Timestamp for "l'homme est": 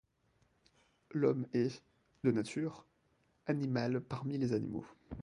1.11-1.83